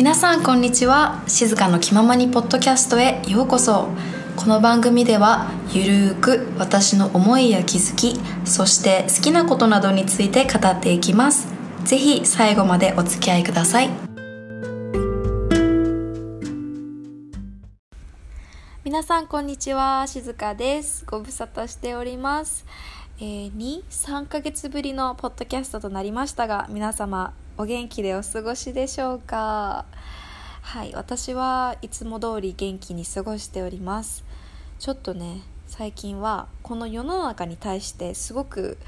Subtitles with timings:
[0.00, 1.22] 皆さんこんにちは。
[1.26, 3.86] 静かの気ままにポッドキャストへようこそ。
[4.34, 11.48] この番組ではゆるーく私の思いや気づきそして好きなことなどについて語っていきます。
[11.84, 13.90] ぜひ最後までお付き合いください。
[18.82, 20.06] 皆さんこんにちは。
[20.06, 21.04] 静香です。
[21.04, 22.64] ご無沙汰しております。
[23.18, 29.84] えー、2、3ヶ月ぶりのポッドキャストとなりましたが皆様お元気でお過ごしでしょうか？
[30.62, 34.24] はい私はいつも通り元気に過ごしております。
[34.78, 38.78] ちょっとね最近はこの世の中に対してすごく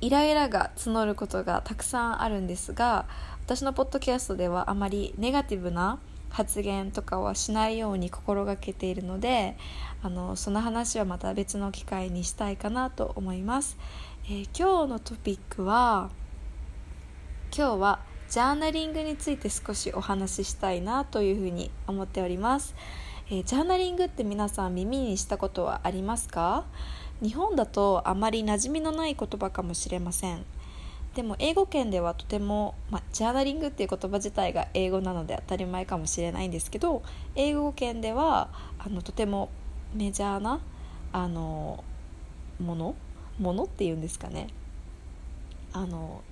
[0.00, 3.06] イライラが募ることがたくさんあるんですが
[3.46, 5.98] 私のポッドキャストではあまりネガティブな
[6.30, 9.56] 発言とかはしないように心がけているので
[10.04, 13.76] あのその話はまた別の機会にしたいかなと思います、
[14.26, 16.10] えー、今日のトピックは
[17.56, 22.74] 今日はジャーナリングについて少しお話ししたいなというふうに思っております、
[23.28, 26.64] えー、ジャーナリングって皆さん耳にしたことはありますか？
[27.22, 30.44] 日本だとあまり馴染みのない言葉かもしれません。
[31.14, 37.04] でも英語圏ではとても、まジャーナリングっていう言葉自体が英語なので当たり前かもしれないんですけど
[37.36, 38.48] 英語圏では
[38.80, 39.48] あのとても
[39.94, 40.58] メジャーな
[41.12, 41.84] あの
[42.58, 42.96] もの？
[43.38, 44.48] ものっていうんですかね。
[45.72, 46.22] あの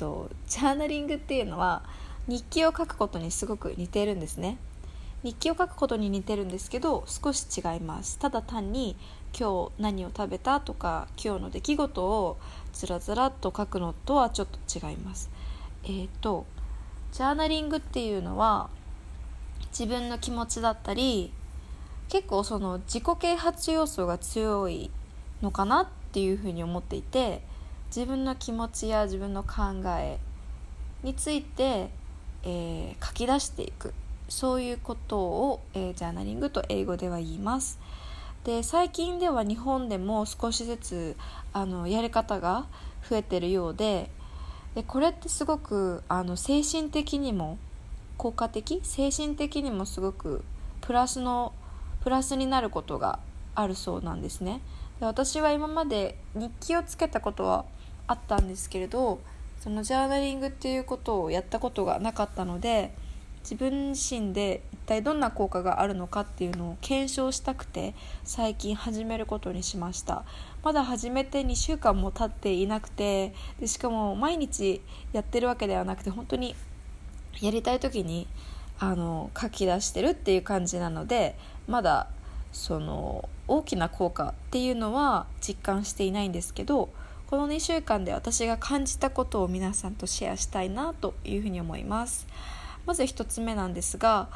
[0.00, 1.82] とジャーナリングっていうのは
[2.26, 4.56] 日記を書くことにすごく似てるんですね。
[5.22, 8.18] 日記を書くことに似てるんですけど少し違います。
[8.18, 8.96] ただ単に
[9.38, 12.38] 今日何を食べたとか今日の出来事を
[12.72, 15.30] ずらずらっと書くのとはちょっと違います。
[15.84, 16.46] えっ、ー、と
[17.12, 18.70] ジャーナリングっていうのは
[19.70, 21.32] 自分の気持ちだったり
[22.08, 24.90] 結構その自己啓発要素が強い
[25.42, 27.42] のかなっていうふうに思っていて
[27.94, 30.18] 自分の気持ちや自分の考え
[31.02, 31.90] について、
[32.44, 33.92] えー、書き出していく。
[34.28, 37.80] そういうことを、えー、ジャーナリングと英語では言います。
[38.44, 41.16] で最近では日本でも少しずつ
[41.52, 42.66] あのやり方が
[43.08, 44.08] 増えてるようで
[44.74, 47.58] でこれってすごくあの精神的にも
[48.16, 48.80] 効果的？
[48.84, 50.44] 精神的にもすごく
[50.80, 51.52] プラスの
[52.02, 53.18] プラスになることが
[53.54, 54.62] あるそうなんですね。
[55.00, 57.64] で私は今まで日記をつけたことは
[58.10, 59.20] あったんですけれど
[59.60, 62.92] そのジャーナリングっていうことをやったことがなかったので
[63.42, 67.94] 自分自身で一体どんな効果があるのかっていうのを検証したくて
[68.24, 70.24] 最近始めることにしました。
[70.62, 74.82] まだ始めて2週間も経っていなくてでしかも毎日
[75.12, 76.54] やってるわけではなくて本当に
[77.40, 78.26] やりたい時に
[78.78, 82.08] あの書き出してるっていう感じなのでまだ
[82.52, 86.90] その大きな効果っていうのは実感していないんですけど
[87.30, 92.26] この2週間で私が感じたことを皆さんとシェアしたいなというふうに思います。
[92.86, 94.28] まず1つ目なんですが、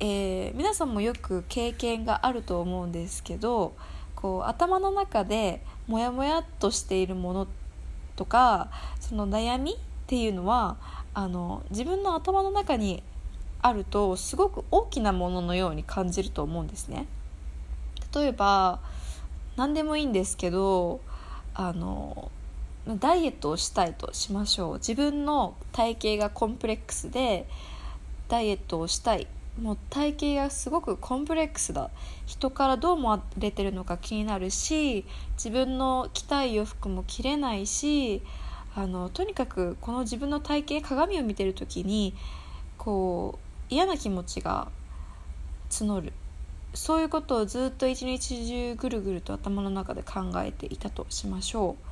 [0.00, 3.72] えー、皆さんもよく経験があると思うんですけど
[4.14, 7.48] こう頭の中でモヤモヤっとしているもの
[8.16, 8.68] とか
[9.00, 9.76] その悩みっ
[10.06, 10.76] ていうのは
[11.14, 13.02] あの自分の頭の中に
[13.62, 17.06] あるとすごく大きなもののように感じると思うんですね。
[18.14, 18.80] 例えば
[19.56, 21.00] 何でもいいんですけど
[21.54, 22.30] あの
[22.86, 24.74] ダイエットをしたいとしましょう。
[24.74, 27.46] 自分の体型がコンプレックスで
[28.28, 29.26] ダイエットをしたい。
[29.60, 31.90] もう体型がすごくコンプレックスだ。
[32.26, 35.04] 人からどう思われてるのか気になるし
[35.34, 38.22] 自分の着たい洋服も着れないし
[38.74, 42.14] あのとにかくこの自分の体型鏡を見てる時に
[42.78, 43.38] こ
[43.70, 44.68] う嫌な気持ちが
[45.70, 46.12] 募る。
[46.74, 51.91] そういうことをずっと一日中ぐるぐると頭の中で考えていたとしましょう。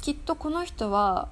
[0.00, 1.28] きっとこの人は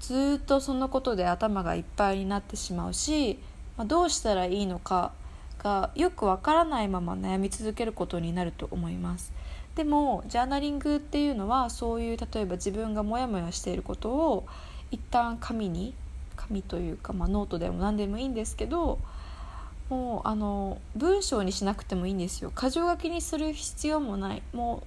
[0.00, 3.38] ずっとそのことで頭がいっぱいになってしまうし、
[3.76, 5.12] まあ、どうしたらいいのか
[5.58, 9.32] がよくわからないまま悩み続けることになると思います。
[9.74, 14.46] でもジャーナリングっていうのはそういう例えば自分がモヤモヤしていることを
[14.92, 15.94] 一旦紙に
[16.36, 18.98] 紙というか、まあ、ノートでも何でもいいんですけど
[19.88, 22.52] もうあの文章にしなくてもいいんですよ。
[22.56, 24.42] 箇条書きにする必要もない。
[24.52, 24.82] も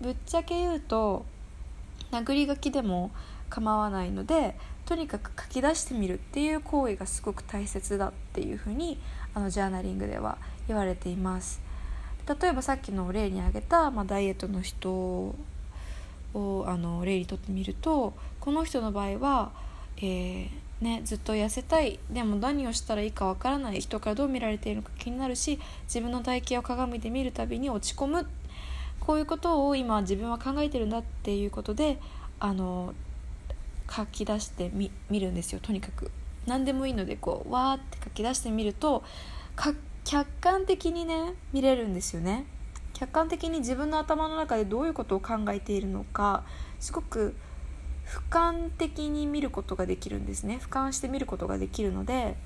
[0.00, 1.24] うぶっちゃけ言うと
[2.12, 3.10] 殴り書きでも
[3.50, 4.56] 構わないので
[4.86, 8.98] とにかく書き出してみるっていう行為がすごく大切だっていうふうに
[9.34, 10.38] あのジャーナリングでは
[10.68, 11.60] 言われています。
[12.40, 15.34] 例えばさっきの例に挙げた、まあ、ダイエットの人を
[16.34, 19.50] あの例にとってみるとこの人の場合は、
[19.96, 20.48] えー
[20.80, 28.26] ね、ずっと痩せたいでも何をしたらいいかわからない人からどう見られているのか気になるし自分の体型を鏡で見るたびに落ち込む
[29.04, 31.98] こういうことを今自分は考えてるんだっていうことで
[32.38, 32.94] あの
[33.90, 36.12] 書き出してみ見るんですよとにかく。
[36.46, 39.02] 何でもいいのでこうわーって書き出してみると
[40.04, 42.46] 客観的にね見れるんですよね。
[42.92, 46.44] 客観的に自分の頭の中でどういうことを考えているのか
[46.78, 47.34] すごく
[48.06, 50.60] 俯瞰的に見ることができるんですね。
[50.62, 52.36] 俯瞰して見ることができるので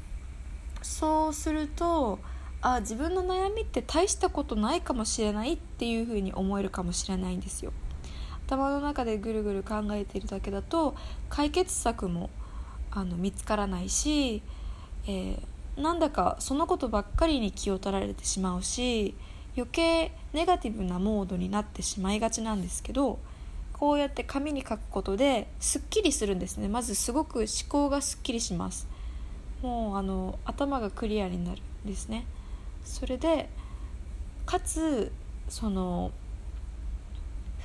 [0.81, 2.19] そうすると
[2.69, 7.73] あ自分の悩みって大したことないかもしれないっていうふうに思えるかもしれないんですよ。
[8.49, 10.97] 頭の中でぐるぐる考えているだけだと
[11.29, 12.29] 解決策も
[12.91, 14.43] あの見つからないし、
[15.07, 19.15] えー、なんだかそのことばっかりに気を取られてしまうし
[19.57, 23.21] 余計ネガティブなモードになってしまいがちなんですけど
[23.75, 26.67] こうやって紙に書くことですっきりするんですね。
[26.67, 28.89] まずすごく思考がすっきりします。
[29.63, 32.27] もうあの頭がクリアになるんですね。
[32.87, 33.51] それで
[34.47, 35.13] かつ
[35.49, 36.13] その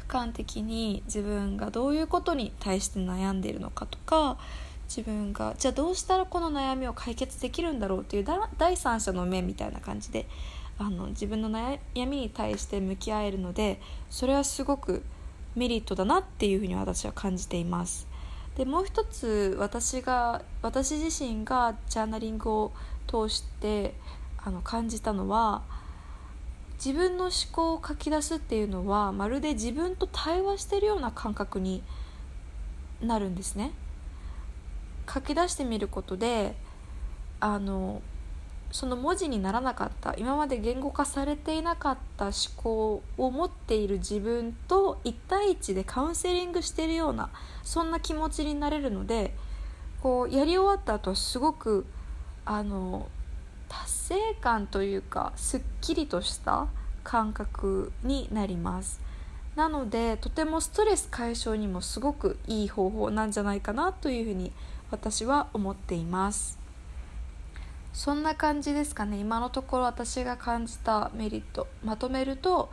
[0.10, 4.38] 俯瞰的に自分がどういうことに対して悩んでいるのかとか
[4.90, 8.26] 自分がじゃあどうしたらこの悩みを解決できるんだろうっていう
[8.58, 10.28] 第三者の目みたいな感じで
[10.78, 13.80] あの自分の悩みに対して向き合えるので
[14.10, 15.04] それはすごく
[15.56, 18.08] メリットだなっていうふうに私は感じています。
[18.58, 22.72] でもう一つ私が私自身がジャーナリングを
[23.08, 23.94] 通して
[24.44, 25.62] あの感じたのは
[26.84, 31.84] 自分の思考を書き出すっていうのはまるで自分と対話してるような感覚に
[33.02, 33.72] なるんですね。
[35.12, 36.56] 書き出してみることで
[37.40, 38.02] あの
[38.72, 47.30] その文字にならなかった今まで言語化されていなかった思考を持っている自分と1対1でカウンセリングしてるような
[47.64, 49.36] そんな気持ちになれるので
[50.02, 51.86] こうやり終わった後はすごく
[52.46, 53.10] あの
[54.12, 56.68] 成感というかすっきりとした
[57.06, 59.00] 感覚になります。
[59.56, 64.52] なのでとてもストレス解消にもすごくいい方法なんじゃないかなというふうに
[64.92, 66.60] 私は思っています。
[67.94, 69.18] そんな感じですかね。
[69.18, 72.70] 今のところ私が感じたメリットまとめると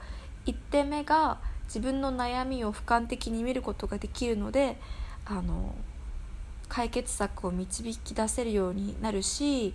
[0.46, 4.76] 1点目が自分の悩みを俯瞰的に見ることができるので
[5.25, 5.73] あの
[6.69, 9.75] 解決策を導き出せるようになるし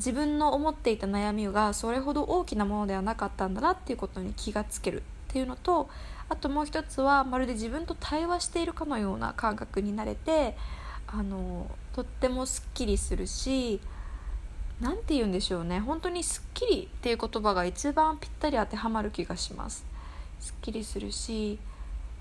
[0.00, 5.90] 自分の思っていた悩みがそれほど大きなものではなかったんだなっていうことに気がつけるっていうのと
[6.30, 10.56] あともう一つはまるで自分と対話しているかのような感覚になれて
[11.06, 13.78] あのとってもすっきりするし
[14.80, 15.80] 何て言うんでしょうね。
[15.80, 19.84] 本当にすっきりっていう言葉が一番ぴったり当てはまる気がします。
[20.40, 21.58] すっきりするし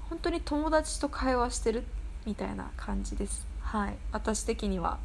[0.09, 1.85] 本当に友達と会話してる
[2.25, 3.47] みたいな感じです。
[3.61, 3.95] はい。
[4.11, 4.97] 私的には。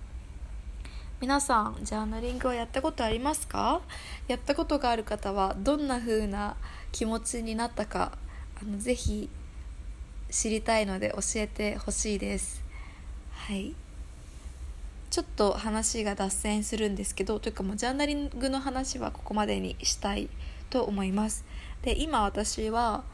[1.20, 3.80] 皆さんジャーナリングはやったことありますか？
[4.28, 6.56] やったことがある方はどんな風な
[6.92, 8.12] 気持ちになったか
[8.60, 9.30] あのぜひ
[10.28, 12.62] 知りたいので教えてほしいです。
[13.32, 13.74] はい。
[15.10, 20.28] ちょっと話が脱線するんですけどというかもうジャーナリングの話はここまでにしたい
[20.70, 21.44] と思います。
[21.82, 23.04] で今私は、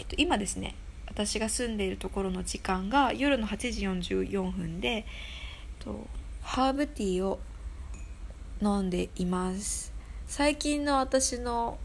[0.00, 0.74] えっと、今ですね
[1.06, 3.86] 私が住んでいるところの時間が夜の8時
[4.26, 5.04] 44分で、えっ
[5.78, 6.06] と、
[6.48, 7.38] ハーブティーを
[8.62, 9.92] 飲んでいます。
[10.26, 11.78] 最近の私の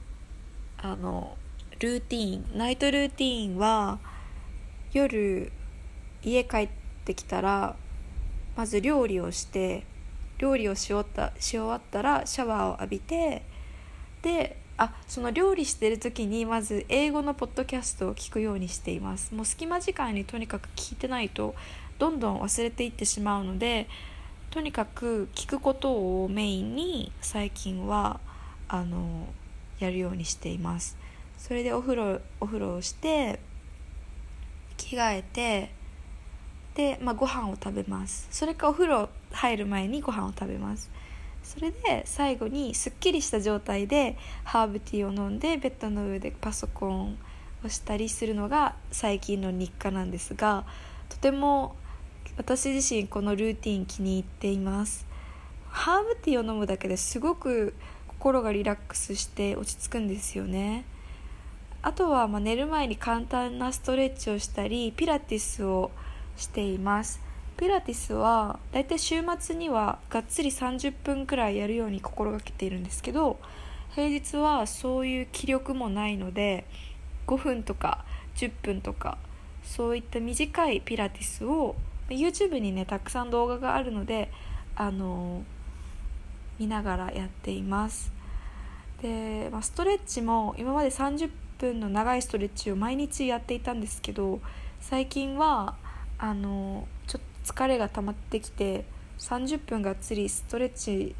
[0.77, 1.36] あの
[1.80, 4.00] ルーティンナイトルーティンは
[4.94, 5.51] 夜
[6.24, 6.69] 家帰っ
[7.04, 7.76] てきたら
[8.56, 9.83] まず料理をして
[10.38, 13.44] 料理をし終わったし終わったらシャワーを浴びて
[14.21, 19.35] であその料理してる時にまず英語のポッドキャストを聞くようにしています。
[19.35, 21.54] もう隙間時間にとにかく聞いてないと
[21.99, 23.90] どんどん忘れていってしまうので
[24.54, 28.19] とにかく聞くことをメインに最近は
[28.68, 29.26] あの
[29.80, 30.95] やるようにしています。
[31.40, 33.40] それでお風呂お風呂をして
[34.78, 35.72] 着替えて
[36.76, 38.28] で、まあ、ご飯を食べます。
[38.30, 40.92] それかお風呂入る前にご飯を食べます。
[41.44, 47.18] それで最後にすっきりした状態でハーブティーを飲んでベッドの上でパソコン
[47.66, 50.64] をしたりするのが最近の日課なんですが
[51.10, 51.76] とても
[52.35, 55.06] 私自身このルーティン気に入っています。
[55.69, 57.75] ハーブティーを飲むだけですごく
[58.07, 60.83] 心がリラックスして落ち着くんですよね。
[61.83, 65.92] あとはま寝る前に簡単なストレッチをしたりピラティスを
[66.35, 67.21] しています。
[67.56, 73.40] ピラティスはだいたい週末にはがっつり30分くらいやるように心がけているんですけど
[73.94, 76.66] 平日はそういう気力もないので
[77.28, 78.04] 5分とか
[78.35, 79.19] 10分とか
[79.63, 81.75] そういった短いピラティスを
[82.10, 84.31] YouTube にねたくさん動画があるので
[84.76, 85.44] あの
[86.60, 88.12] 見ながらやっています。
[89.02, 94.40] で、まあ、ストレッチも今まで30分の長いストレッチを毎日やっていたんですけど
[94.80, 95.76] 最近は
[96.18, 98.86] あのちょっと疲れが溜まってきて
[99.19, 101.16] 30分がっつりストレッチ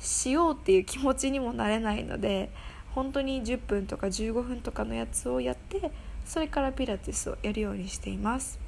[0.00, 2.50] しようっていう気持ちにもなれないので
[2.94, 5.92] 本当に10分とか15分とかのやつをやって
[6.24, 8.67] それからピラティスをやるようにしています。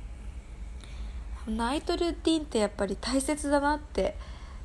[1.48, 4.16] ナイトルーティンってやっぱり大切だなって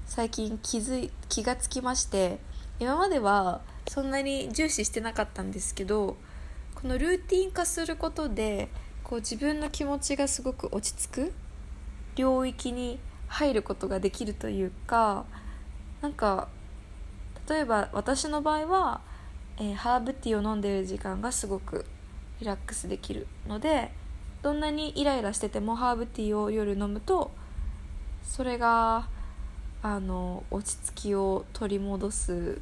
[0.05, 2.39] 最近気づい気がつきまして
[2.79, 6.17] 今まではそんなに重視してなかったんですけど
[6.75, 8.69] このルーティン化することで
[9.03, 11.33] こう自分の気持ちがすごく落ち着く
[12.15, 15.25] 領域に入ることができるというか
[16.01, 16.49] なんか
[17.49, 19.01] 例えば私の場合は、
[19.57, 21.85] えー、ハーブティーを飲んでる時間がすごく
[22.39, 23.91] リラックスできるので
[24.45, 27.31] どんなにイライラしててもハーブティーを夜飲むと
[28.21, 29.07] それが
[29.81, 32.61] あの落ち着きを取り戻す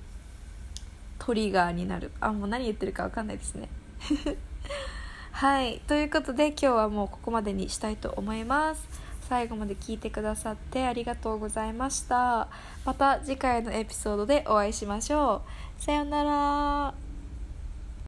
[1.20, 2.12] トリガーになる。
[2.22, 3.68] あもう何言ってるか分かんないですね。
[5.34, 8.88] はいということで今日はもうここまでにしたいと思います。
[9.28, 12.48] 最後まで聞いてくださってありがとうございました。
[12.86, 15.42] また次回のエピソードでお会いしましょ
[15.78, 15.82] う。
[15.82, 17.03] さようなら。